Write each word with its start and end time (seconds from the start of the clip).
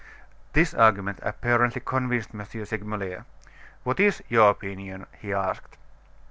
This 0.53 0.73
argument 0.73 1.19
apparently 1.21 1.79
convinced 1.79 2.31
M. 2.33 2.39
Segmuller. 2.65 3.23
"What 3.83 3.99
is 3.99 4.23
your 4.29 4.49
opinion?" 4.49 5.05
he 5.21 5.31
asked. 5.31 5.77